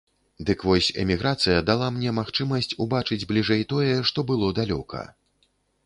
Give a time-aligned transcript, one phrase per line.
[0.45, 5.09] Дык вось, эміграцыя дала мне магчымасць убачыць бліжэй тое, што было далёка.